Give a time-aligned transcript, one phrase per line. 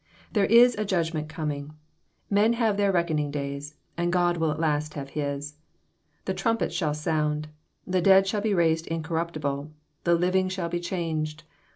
[0.33, 1.73] There is a judgment coming I
[2.31, 5.57] Men have their reckon ing days, and God will at last have His.
[6.25, 7.49] The trumpet shall sound.
[7.85, 9.69] The dead shall be raised incormptiblet
[10.03, 11.43] The living shall be changed.